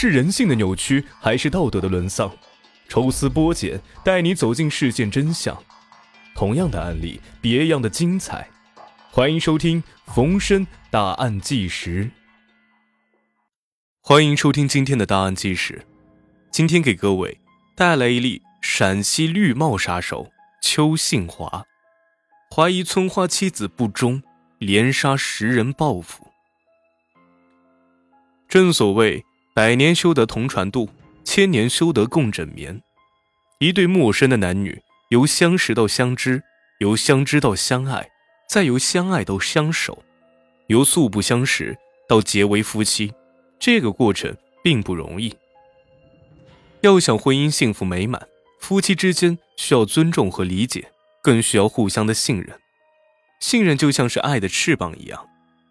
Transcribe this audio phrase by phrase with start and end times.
[0.00, 2.30] 是人性的扭曲，还是道德的沦丧？
[2.88, 5.60] 抽丝剥茧，带你走进事件真相。
[6.36, 8.48] 同样的案例，别样的精彩。
[9.10, 12.08] 欢迎收听冯生大案纪实。
[14.00, 15.84] 欢迎收听今天的大案纪实。
[16.52, 17.40] 今天给各位
[17.74, 20.30] 带来一例陕西绿帽杀手
[20.62, 21.66] 邱信华，
[22.54, 24.22] 怀疑村花妻子不忠，
[24.58, 26.28] 连杀十人报复。
[28.48, 29.24] 正所谓
[29.58, 30.88] 百年修得同船渡，
[31.24, 32.80] 千年修得共枕眠。
[33.58, 36.40] 一对陌生的男女，由相识到相知，
[36.78, 38.08] 由相知到相爱，
[38.48, 40.04] 再由相爱到相守，
[40.68, 41.76] 由素不相识
[42.08, 43.12] 到结为夫妻，
[43.58, 45.34] 这个过程并不容易。
[46.82, 48.28] 要想婚姻幸福美满，
[48.60, 52.56] 夫妻之间需要尊重和理解，更需要互相的信任。
[53.40, 55.28] 信任就像是爱的翅膀一样，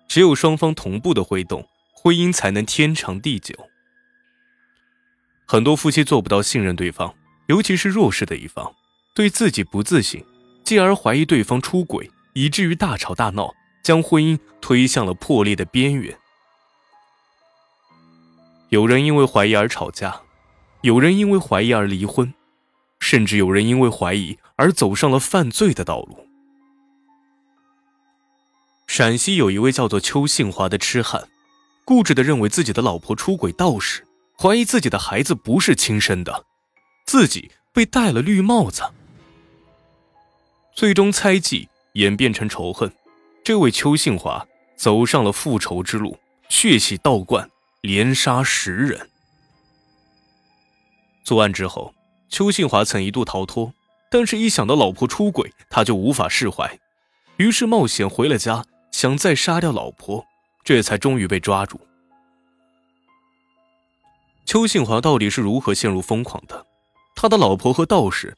[0.09, 1.65] 只有双方同步的挥动。
[1.93, 3.55] 婚姻才能天长地久。
[5.47, 7.13] 很多夫妻做不到信任对方，
[7.47, 8.75] 尤其是弱势的一方，
[9.15, 10.23] 对自己不自信，
[10.63, 16.17] 继而怀疑对方出轨，以至于大吵大闹，将婚姻推向了破裂的边缘。
[18.69, 20.21] 有人因为怀疑而吵架，
[20.81, 22.33] 有人因为怀疑而离婚，
[22.99, 26.27] 甚至有人因为怀疑而走上了犯罪的道路。
[28.85, 31.29] 陕西有一位叫做邱杏华的痴汉。
[31.85, 34.05] 固执的认为自己的老婆出轨道士，
[34.39, 36.45] 怀疑自己的孩子不是亲生的，
[37.05, 38.83] 自己被戴了绿帽子。
[40.75, 42.93] 最终猜忌演变成仇恨，
[43.43, 47.49] 这位邱信华走上了复仇之路，血洗道观，
[47.81, 49.09] 连杀十人。
[51.23, 51.95] 作案之后，
[52.29, 53.73] 邱信华曾一度逃脱，
[54.11, 56.77] 但是一想到老婆出轨，他就无法释怀，
[57.37, 60.23] 于是冒险回了家，想再杀掉老婆。
[60.63, 61.79] 这才终于被抓住。
[64.47, 66.65] 邱信华到底是如何陷入疯狂的？
[67.15, 68.33] 他的老婆和道士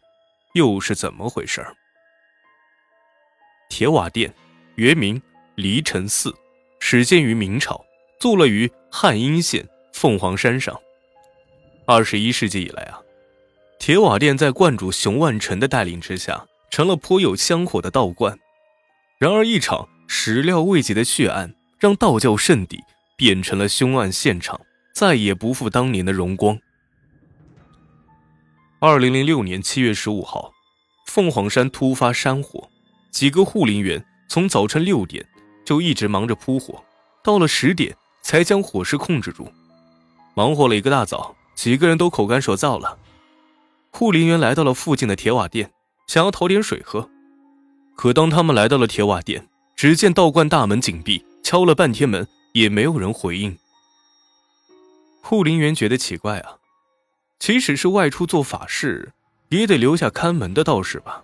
[0.56, 1.64] 又是怎么回事
[3.70, 4.34] 铁瓦殿，
[4.74, 5.22] 原名
[5.54, 6.34] 黎城寺，
[6.80, 7.86] 始建于明朝，
[8.20, 10.76] 坐落于汉阴县凤凰山上。
[11.86, 13.00] 二十一世纪以来啊，
[13.80, 18.36] 铁瓦殿在观主熊万成的带领之下，成了颇有香火的道观。
[19.20, 21.56] 然而，一场始料未及的血案。
[21.80, 22.78] 让道教圣地
[23.16, 24.60] 变成了凶案现场，
[24.94, 26.60] 再也不复当年的荣光。
[28.80, 30.52] 二零零六年七月十五号，
[31.08, 32.70] 凤凰山突发山火，
[33.12, 35.26] 几个护林员从早晨六点
[35.66, 36.84] 就一直忙着扑火，
[37.24, 39.52] 到了十点才将火势控制住。
[40.36, 42.98] 忙活了一个大早，几个人都口干舌燥了。
[43.92, 45.72] 护林员来到了附近的铁瓦店，
[46.08, 47.10] 想要讨点水喝，
[47.96, 51.26] 可当他们来到了铁瓦店，只见道观大门紧闭。
[51.42, 53.58] 敲了半天门，也没有人回应。
[55.30, 56.58] 护林员觉得奇怪啊，
[57.38, 59.14] 即使是外出做法事，
[59.50, 61.24] 也得留下看门的道士吧。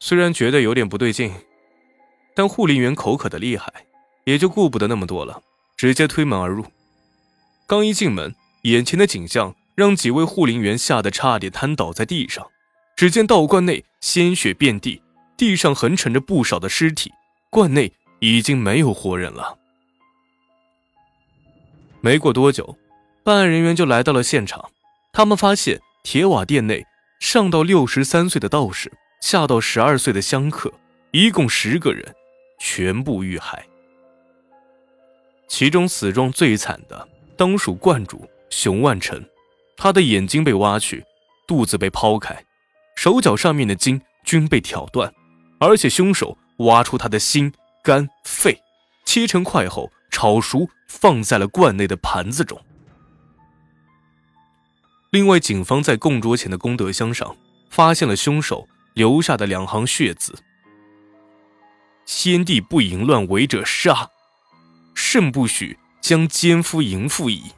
[0.00, 1.32] 虽然觉得有点不对劲，
[2.34, 3.72] 但护林员口渴的厉害，
[4.24, 5.40] 也就顾不得那么多了，
[5.76, 6.66] 直接推门而入。
[7.64, 12.44] 刚一进门，眼前的景象让几位护林员吓得差点瘫倒在地上。
[12.96, 15.00] 只见道观内鲜血遍地，
[15.36, 17.12] 地上横陈着不少的尸体，
[17.50, 17.92] 观内。
[18.20, 19.58] 已经没有活人了。
[22.04, 22.76] 没过多久，
[23.22, 24.70] 办案人员就来到了现场。
[25.10, 26.84] 他们发现铁瓦店内
[27.18, 28.92] 上到六十三岁的道士，
[29.22, 30.70] 下到十二岁的香客，
[31.12, 32.14] 一共十个人，
[32.60, 33.64] 全部遇害。
[35.48, 39.24] 其中死状最惨的当属观主熊万成，
[39.74, 41.02] 他的眼睛被挖去，
[41.46, 42.44] 肚子被剖开，
[42.96, 45.10] 手脚上面的筋均被挑断，
[45.58, 47.50] 而且凶手挖出他的心。
[47.82, 48.58] 肝肺
[49.06, 52.58] 切成块后炒熟，放在了罐内的盘子中。
[55.10, 57.36] 另外，警方在供桌前的功德箱上
[57.68, 60.38] 发现了凶手留下的两行血字
[62.06, 64.08] ：“先帝不淫乱为者杀，
[64.94, 67.52] 甚不许将奸夫淫妇矣。”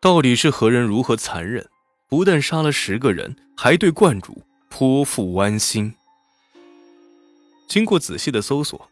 [0.00, 1.68] 到底是何人如何残忍？
[2.08, 5.94] 不但杀了十个人，还对观主颇负剜心。
[7.66, 8.88] 经过仔细的搜索，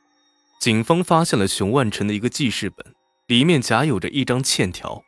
[0.59, 2.95] 警方发现了熊万成的一个记事本，
[3.27, 5.05] 里面夹有着一张欠条：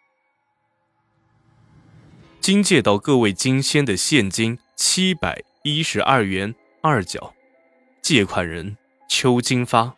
[2.40, 7.34] 今借到各位金仙的现金七百一十二元二角，
[8.02, 8.76] 借款人
[9.08, 9.96] 邱金发。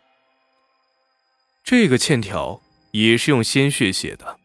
[1.63, 2.61] 这个欠条
[2.91, 4.39] 也是用鲜血写的，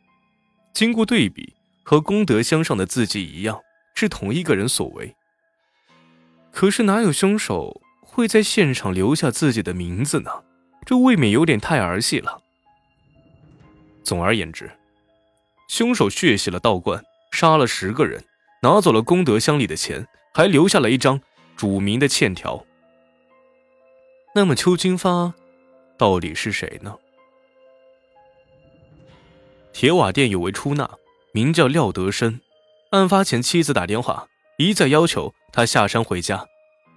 [0.73, 1.55] 经过对比，
[1.85, 3.61] 和功德箱上的字迹一样，
[3.95, 5.15] 是同一个人所为。
[6.51, 7.81] 可是哪有凶手？
[8.01, 10.31] 会在现场留下自己的名字呢？
[10.87, 12.43] 这未免有点太儿戏了。
[14.03, 14.71] 总而言之，
[15.69, 17.03] 凶手血洗了道观，
[17.33, 18.23] 杀了十个人，
[18.63, 21.21] 拿走了功德箱里的钱，还留下了一张
[21.57, 22.65] 主名的欠条。
[24.35, 25.33] 那么邱金发
[25.97, 26.97] 到底是谁呢？
[29.73, 30.91] 铁瓦店有位出纳，
[31.33, 32.41] 名叫廖德生。
[32.91, 34.29] 案发前，妻子打电话
[34.59, 36.47] 一再要求他下山回家，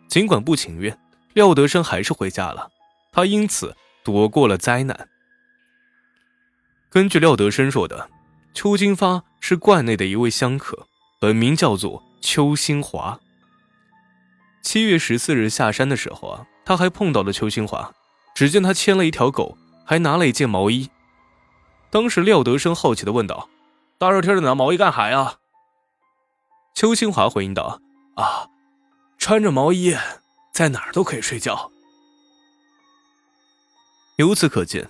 [0.09, 0.99] 尽管不情愿，
[1.33, 2.69] 廖德生还是回家了。
[3.17, 5.09] 他因此躲过了灾难。
[6.87, 8.11] 根据廖德生说的，
[8.53, 10.85] 邱金发是观内的一位香客，
[11.19, 13.19] 本名叫做邱新华。
[14.61, 17.91] 七月十四日下山的时候啊，他还碰到了邱新华，
[18.35, 20.91] 只见他牵了一条狗，还拿了一件毛衣。
[21.89, 23.49] 当时廖德生好奇的问道
[23.97, 25.37] ：“大热天的拿毛衣干啥呀？”
[26.75, 27.81] 邱新华回应道
[28.13, 28.47] ：“啊，
[29.17, 29.97] 穿着毛衣，
[30.53, 31.71] 在哪儿都可以睡觉。”
[34.17, 34.89] 由此可见，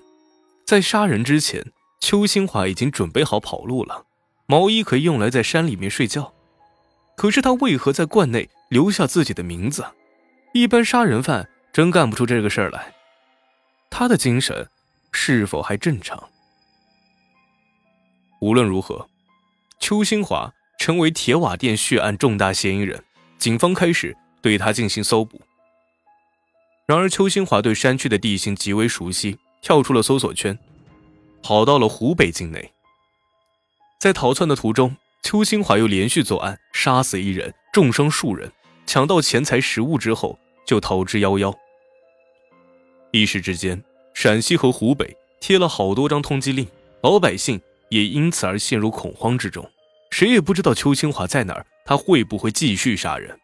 [0.65, 4.06] 在杀人之前，邱新华已经准备好跑路了。
[4.45, 6.33] 毛衣可以用来在山里面睡觉，
[7.18, 9.85] 可是他为何在罐内留下自己的名字？
[10.53, 12.94] 一般杀人犯真干不出这个事儿来。
[13.89, 14.69] 他的精神
[15.12, 16.29] 是否还正常？
[18.39, 19.09] 无论如何，
[19.81, 23.03] 邱新华成为铁瓦店血案重大嫌疑人，
[23.38, 25.41] 警方开始对他进行搜捕。
[26.88, 30.57] 然而，邱新华对山区的地形极为熟悉，跳出了搜索圈，
[31.44, 32.74] 跑到了湖北境内。
[34.00, 38.50] 在逃窜的途中，邱新华又连续作案，杀死一人，重伤数人，
[38.86, 41.54] 抢到钱财食物之后就逃之夭夭。
[43.12, 46.66] 一时之间，陕西和湖北贴了好多张通缉令，
[47.04, 47.62] 老百姓。
[47.89, 49.66] 也因此而陷入恐慌之中，
[50.12, 53.39] 谁也不知道邱清华在哪儿，他会不会继续杀人？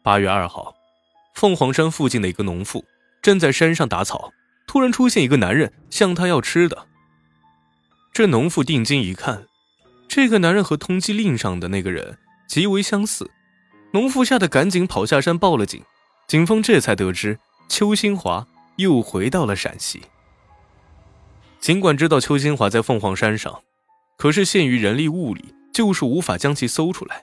[0.00, 0.72] 八月二号，
[1.38, 2.84] 凤凰山附近的一个农妇
[3.22, 4.32] 正在山上打草，
[4.66, 6.88] 突然出现一个男人向他要吃的。
[8.12, 9.46] 这农妇定睛一看，
[10.08, 12.18] 这个男人和通缉令上的那个人
[12.48, 13.30] 极为相似，
[13.92, 15.80] 农妇吓得赶紧跑下山报了警，
[16.26, 17.38] 警方这才得知
[17.68, 18.44] 邱新华
[18.74, 20.02] 又回到了陕西。
[21.60, 23.62] 尽管知道邱新华在凤凰山上，
[24.16, 27.22] 可是限于人力物力，就是无法将其搜出来。